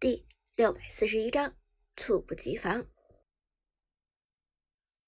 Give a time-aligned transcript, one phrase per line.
[0.00, 1.56] 第六百四十一章，
[1.96, 2.86] 猝不及防。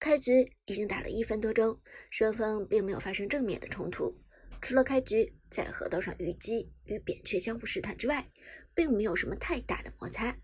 [0.01, 4.21] 开局已经打了一分多钟，双方并没有发生正面的冲突，
[4.61, 8.33] 除了开局在河道上虞姬与扁鹊相互试探之外，
[8.75, 10.37] 并没有什么太大的摩擦。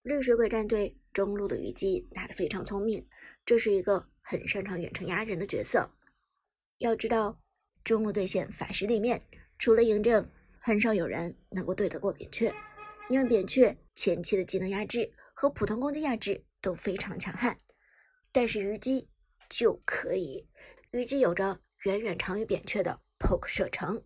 [0.00, 3.06] 绿水鬼战队中路的虞姬打得非常聪明，
[3.44, 5.94] 这是一个很擅长远程压人的角色。
[6.78, 7.38] 要知道，
[7.84, 9.28] 中路对线法师里面，
[9.58, 12.50] 除了嬴政，很少有人能够对得过扁鹊。
[13.08, 17.58] 因为扁鹊前期的技能压制和普通攻击压制都非常强悍，
[18.32, 19.10] 但是虞姬
[19.50, 20.48] 就可以，
[20.90, 24.02] 虞姬有着远远长于扁鹊的 poke 射程。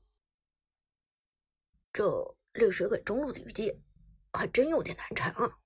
[1.93, 3.81] 这绿水鬼中路的虞姬
[4.33, 5.59] 还真有点难缠啊！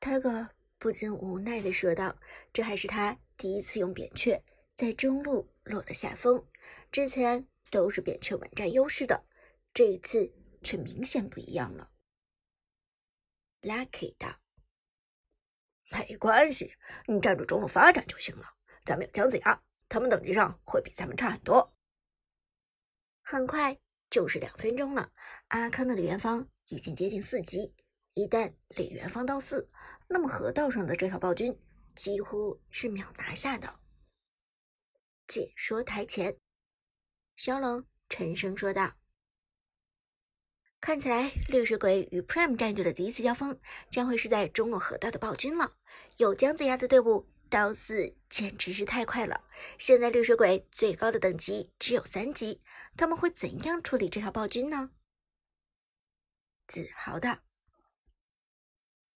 [0.00, 2.18] 泰哥不禁无奈的说道
[2.50, 4.42] ：“这还是他第一次用扁鹊
[4.74, 6.46] 在中路落得下风，
[6.90, 9.26] 之前都是扁鹊稳占优势的，
[9.74, 10.32] 这一次。”
[10.62, 11.89] 却明显不一样了。
[13.62, 14.40] Lucky 道
[15.92, 16.74] ：“没关系，
[17.06, 18.54] 你站住中路发展就行了。
[18.84, 21.76] 咱们有姜子牙，他们等级上会比咱们差很多。”
[23.22, 25.12] 很快就是两分钟了，
[25.48, 27.74] 阿康的李元芳已经接近四级。
[28.14, 29.70] 一旦李元芳到四，
[30.08, 31.56] 那么河道上的这条暴君
[31.94, 33.78] 几乎是秒拿下的。
[35.28, 36.36] 解说台前，
[37.36, 38.99] 小冷沉声说道。
[40.80, 45.72] 看起来绿水鬼与 Prime 战队的第一次交锋将会是在中路河道的暴君了。
[46.16, 49.44] 有姜子牙的队伍到四简直是太快了。
[49.76, 52.62] 现在绿水鬼最高的等级只有三级，
[52.96, 54.90] 他们会怎样处理这条暴君呢？
[56.66, 57.40] 子豪的，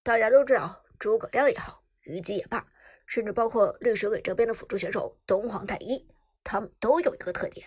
[0.02, 2.66] 大家都知道，诸葛亮也好，虞姬也罢，
[3.06, 6.06] 甚至包括绿水鬼这边的辅助选手东皇太一，
[6.42, 7.66] 他们都有一个特点。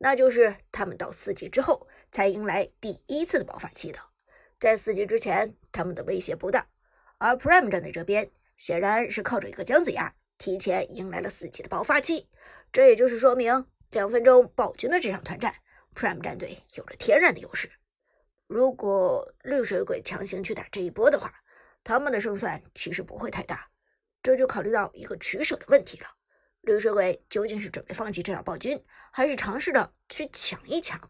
[0.00, 3.98] 那就是他们到四级之后才迎来第一次的爆发期的，
[4.58, 6.66] 在四级之前，他们的威胁不大。
[7.18, 12.28] 而 Prime 战队这边显然是靠着一个姜子牙，提前迎来了四级的爆发期。
[12.72, 15.54] 这也就是说明，两分钟暴君的这场团战
[15.94, 17.70] ，Prime 战队有着天然的优势。
[18.46, 21.34] 如果绿水鬼强行去打这一波的话，
[21.84, 23.68] 他们的胜算其实不会太大。
[24.22, 26.06] 这就考虑到一个取舍的问题了。
[26.62, 31.00] 绿水鬼究竟是准备放弃这条暴君，还是尝试着去抢一抢？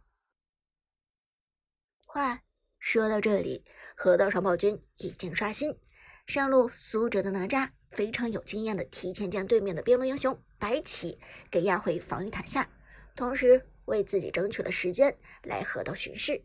[2.19, 2.43] 话
[2.81, 3.65] 说到这里，
[3.97, 5.79] 河道上暴君已经刷新，
[6.27, 12.69] 上路苏哲的哪吒非常有经验的提前将对面的边路英雄白起给压回防御塔下，
[13.15, 16.45] 同时为自己争取了时间来河道巡视。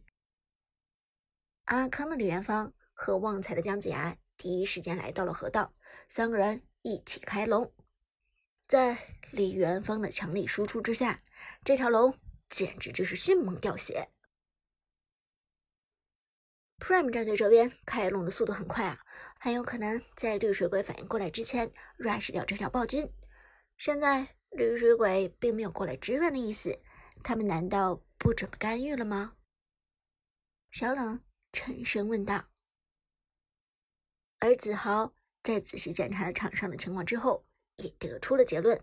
[1.65, 5.73] 阿康的李元芳和旺财的姜子牙第一时间来到了河道，
[6.07, 7.73] 三个人一起开龙。
[8.67, 8.95] 在
[9.31, 11.23] 李元芳的强力输出之下，
[11.63, 12.15] 这条龙
[12.47, 14.09] 简直就是迅猛掉血。
[16.83, 18.99] Prime 战队这边开龙的速度很快啊，
[19.39, 23.09] 很有可能在绿水鬼反应过来之前 rush 掉这条暴君。
[23.77, 26.77] 现在绿水鬼并没有过来支援的意思，
[27.23, 29.37] 他们难道不准备干预了吗？
[30.71, 31.23] 小冷
[31.53, 32.49] 沉声问道。
[34.39, 37.45] 而子豪在仔细检查了场上的情况之后。
[37.77, 38.79] 也得出了结论，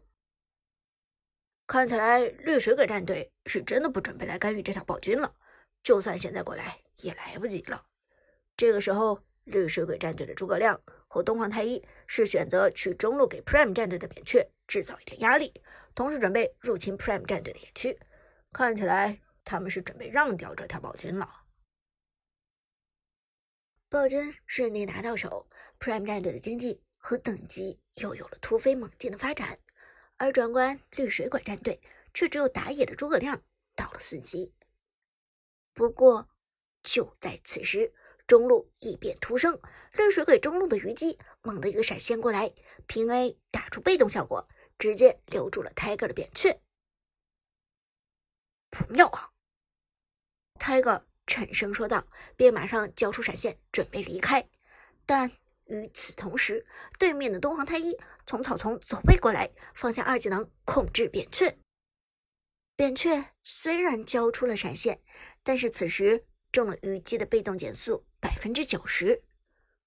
[1.68, 5.36] 看起来绿水鬼战队是真的不准备来干预这条暴君了。
[5.84, 7.86] 就算现在过来，也来不及了。
[8.60, 10.78] 这个时候，绿水鬼战队的诸葛亮
[11.08, 15.50] 和东皇太一是选择去中路给 Prime 战队的扁鹊制造一点压力，
[15.94, 17.98] 同时准备入侵 Prime 战队的野区。
[18.52, 21.26] 看起来他们是准备让掉这条暴君了。
[23.88, 25.48] 暴君顺利拿到手
[25.78, 26.82] ，Prime 战队的经济。
[27.02, 29.58] 和等级又有了突飞猛进的发展，
[30.18, 31.80] 而转观绿水鬼战队，
[32.12, 33.42] 却只有打野的诸葛亮
[33.74, 34.52] 到了四级。
[35.72, 36.28] 不过
[36.82, 37.94] 就在此时，
[38.30, 39.60] 中路异变突生，
[39.94, 42.52] 绿水鬼中路的虞姬猛地一个闪现过来，
[42.86, 44.46] 平 A 打出被动效果，
[44.78, 46.60] 直接留住了 Tiger 的扁鹊。
[48.70, 49.32] 不妙啊
[50.60, 54.48] ！Tiger 沉声说道，便马上交出闪现，准备离开，
[55.04, 55.32] 但。
[55.66, 56.64] 与此同时，
[56.98, 57.96] 对面的东皇太一
[58.26, 61.58] 从草丛走位过来，放下二技能控制扁鹊。
[62.76, 65.00] 扁鹊虽然交出了闪现，
[65.44, 69.22] 但是此时中了虞姬的被动减速百分之九十，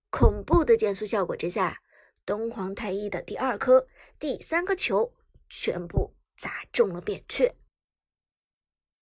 [0.10, 1.82] 恐怖的减速效果之下，
[2.26, 3.88] 东皇太一的第二颗、
[4.18, 5.14] 第三颗球
[5.50, 7.56] 全部砸中了扁鹊，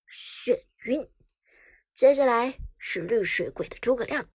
[0.09, 1.09] 眩晕。
[1.93, 4.29] 接下来是绿水鬼的诸葛亮，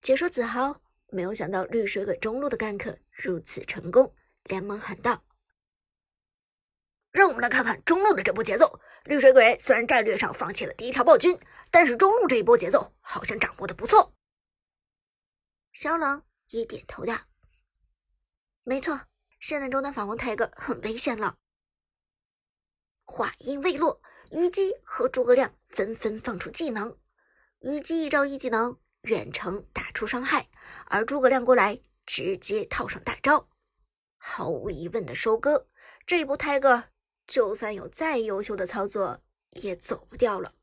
[0.00, 0.82] 解说子豪。
[1.08, 4.14] 没有想到绿水鬼中路的干克如此成功，
[4.44, 5.24] 连忙喊道
[7.16, 8.80] ：“让我们来看看中路的这波节奏。
[9.04, 11.38] 绿水鬼虽然战略上放弃了第一条暴君，
[11.70, 14.12] 但是中路这一波节奏好像掌握的不错。
[15.72, 17.14] 小冷也点头道
[18.64, 19.02] ：“没错，
[19.38, 21.36] 现在中单法王泰戈很危险了。”
[23.06, 26.98] 话音未落，虞姬和诸葛亮纷纷放出技能。
[27.60, 30.48] 虞姬一招一技能远程打出伤害，
[30.86, 33.48] 而诸葛亮过来直接套上大招，
[34.18, 35.68] 毫无疑问的收割。
[36.04, 36.90] 这一波泰戈。
[37.26, 40.54] 就算有再优秀的操作，也走不掉了。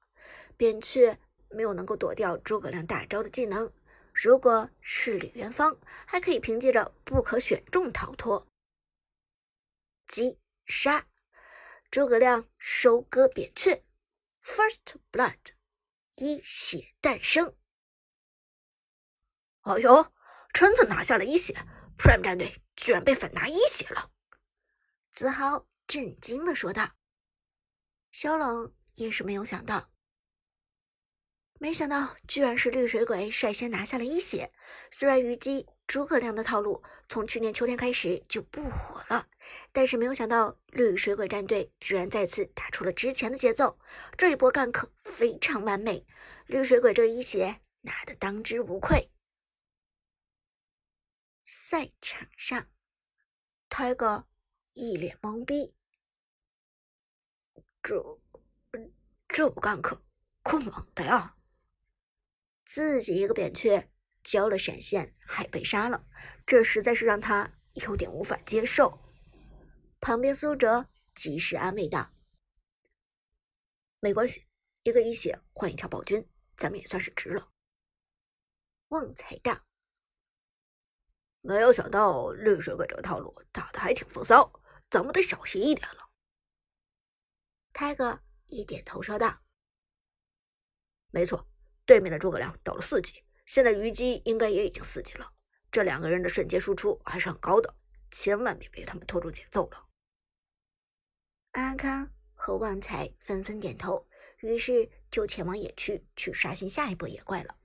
[0.56, 1.18] 扁鹊
[1.50, 3.71] 没有能够躲掉诸葛亮大招的技能，
[4.13, 8.48] 如果是李元芳，还可以凭借着不可选中逃脱。
[10.07, 11.07] 击杀
[11.92, 13.83] 诸葛亮，收割扁鹊
[14.42, 15.54] ，First Blood，
[16.15, 17.56] 一血诞生。
[19.62, 20.13] 哎呦，
[20.54, 21.54] 陈子拿下了一血
[21.98, 24.12] ，Prime 战队居然被反拿一血了，
[25.12, 25.68] 子豪。
[25.88, 26.94] 震惊的说道
[28.12, 29.91] ：“小冷也是没有想到，
[31.59, 34.51] 没想到居然是绿水鬼率先拿下了一血。
[34.91, 39.27] 虽然虞姬、诸葛亮的套路从去年秋天开始就不火了，
[39.71, 43.77] 但是没有想到绿水鬼战队居然再次打出了之前的节奏。
[44.18, 46.06] 这一波 gank 非常完美，
[46.47, 49.12] 绿水鬼这一血拿的当之无愧。
[51.44, 52.68] 赛场上
[53.69, 54.25] ，Tiger
[54.73, 55.75] 一脸懵逼。”
[57.81, 58.19] 这
[59.27, 60.01] 这不干可
[60.41, 61.37] 可猛的呀！
[62.65, 63.89] 自己一个扁鹊
[64.23, 66.07] 交了闪现还被杀了，
[66.45, 68.99] 这实在是让他有点无法接受。
[69.99, 72.13] 旁边苏哲及时安慰道
[73.99, 74.47] ：“没关系，
[74.83, 77.51] 一个一血换一条暴君，咱们也算是值了。”
[78.89, 79.65] 旺财道
[81.41, 84.61] ：“没有想到绿水鬼这个套路打的还挺风骚，
[84.93, 86.11] 咱们得小心一点了。”
[87.73, 89.41] 泰哥一点头说道
[91.09, 91.49] ：“没错，
[91.83, 95.33] 对面的诸葛亮到了四级，现在虞姬应该也已经四级了。
[95.71, 97.75] 这两个人的瞬间输出还是很高的，
[98.11, 99.87] 千万别被他们拖住节奏了。”
[101.53, 104.07] 阿康和旺财纷纷点头，
[104.41, 107.57] 于是就前往野区去刷新下一波野怪了。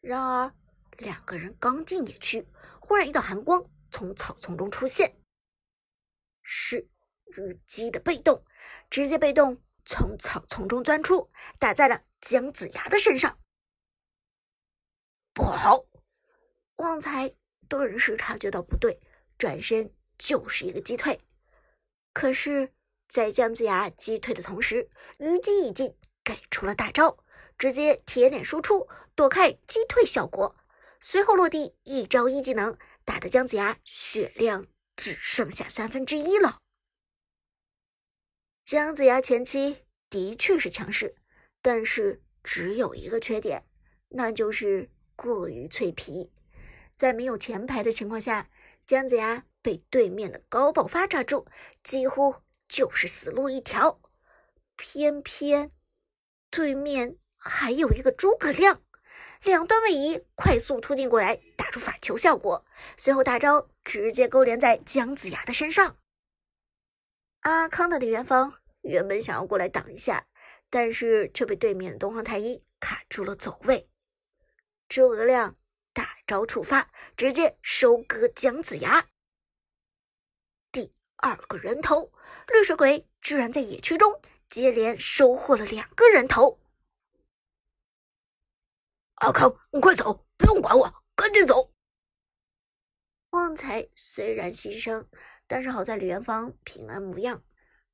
[0.00, 0.54] 然而，
[0.98, 2.46] 两个人刚进野区，
[2.80, 5.20] 忽然一道寒光从草丛中出现，
[6.50, 6.88] 是。
[7.26, 8.42] 虞姬的被动，
[8.88, 13.38] 直接被动从草丛中钻出，打在了姜子牙的身上。
[15.34, 15.84] 不好！
[16.76, 17.34] 旺财
[17.68, 18.98] 顿时察觉到不对，
[19.36, 21.20] 转身就是一个击退。
[22.14, 22.72] 可是，
[23.08, 27.18] 在姜子牙击退的同时，虞姬已经，给出了大招，
[27.58, 30.56] 直接铁脸输出，躲开击退效果。
[30.98, 34.66] 随后落地一招一技能，打的姜子牙血量
[34.98, 36.58] 只剩下三分之一了。
[38.64, 41.14] 姜子牙前期的确是强势，
[41.62, 43.64] 但是只有一个缺点，
[44.08, 46.32] 那就是过于脆皮。
[46.96, 48.50] 在没有前排的情况下，
[48.84, 51.46] 姜子牙被对面的高爆发抓住，
[51.84, 54.00] 几乎就是死路一条。
[54.76, 55.70] 偏偏
[56.50, 58.82] 对面还有一个诸葛亮，
[59.42, 62.64] 两段位移快速突进过来，打出法球效果，
[62.96, 65.96] 随后大招直接勾连在姜子牙的身上。
[67.40, 70.26] 阿康的李元芳原本想要过来挡一下，
[70.68, 73.88] 但是却被对面的东皇太一卡住了走位。
[74.88, 75.54] 诸葛亮
[75.92, 79.06] 大招触发，直接收割姜子牙。
[80.72, 82.12] 第二个人头，
[82.52, 86.58] 绿水鬼居然在野区中接连收获了两个人头。
[89.20, 91.72] 阿康，你快走，不用管我，赶紧走。
[93.30, 95.06] 旺财虽然牺牲。
[95.50, 97.42] 但是好在李元芳平安无恙，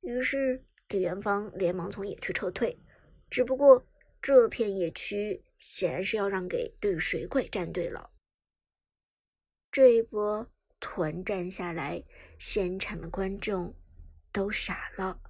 [0.01, 2.77] 于是李元芳连忙从野区撤退。
[3.29, 3.87] 只不过
[4.21, 8.11] 这片野区显然是要让给绿水鬼战队了。
[9.71, 10.51] 这一波
[10.81, 12.03] 团战下来，
[12.37, 13.73] 现场的观众
[14.33, 15.21] 都傻了，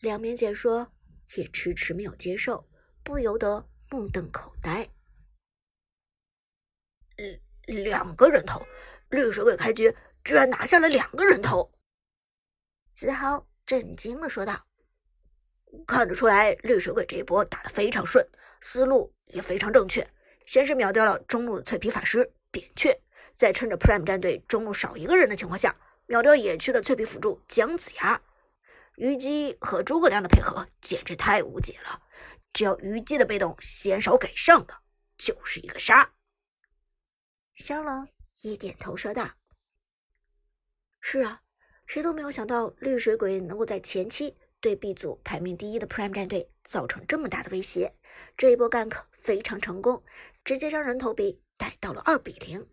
[0.00, 0.92] 两名解说
[1.36, 2.68] 也迟迟没有接受，
[3.04, 4.88] 不由得目瞪口呆。
[7.66, 8.66] 两个人头，
[9.08, 9.96] 绿水鬼开局。
[10.22, 11.72] 居然拿下了两个人头，
[12.92, 14.66] 子豪震惊的说道
[15.88, 18.22] ：“看得出来，绿水鬼这一波打得非常顺，
[18.60, 20.06] 思路也非常正确。
[20.44, 23.00] 先是秒掉了中路的脆皮法师扁鹊，
[23.34, 25.74] 再趁着 Prime 战队中路少一个人的情况下，
[26.04, 28.20] 秒掉野区的脆皮辅助姜子牙。
[28.96, 32.02] 虞姬和诸葛亮的配合简直太无解了，
[32.52, 34.82] 只要虞姬的被动先手给上了，
[35.16, 36.12] 就是一个杀。”
[37.60, 38.08] 小冷
[38.40, 39.36] 一点头说道。
[40.98, 41.42] 是啊，
[41.84, 47.94] 谁都没有想到绿水鬼能够在前期对 B 组排名第一的 Prime 战队造成这么大的威胁。
[48.34, 50.02] 这一波 gank 非常成功，
[50.42, 52.66] 直接将人头比带到了二比零。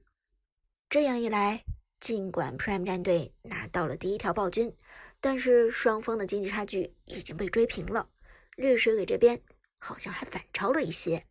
[0.90, 1.66] 这样一来，
[2.00, 4.74] 尽管 Prime 战队拿到了第一条暴君，
[5.20, 8.10] 但是双方的经济差距已经被追平了。
[8.56, 9.44] 绿水鬼这边
[9.78, 11.28] 好像还反超了一些。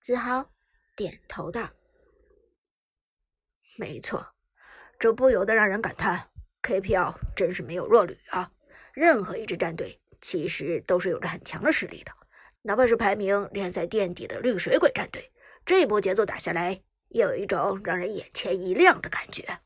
[0.00, 0.50] 子豪
[0.96, 1.72] 点头道
[3.78, 4.34] ：“没错，
[4.98, 6.30] 这不由得让人感叹
[6.62, 8.50] ，KPL 真是没有弱旅啊！
[8.94, 12.12] 任何一支战队其实都是有着很强的实力的，
[12.62, 15.30] 哪怕是排名联赛垫底的绿水鬼战队，
[15.64, 19.58] 这一波节奏打下来，也有一种让人眼前一亮的感觉。”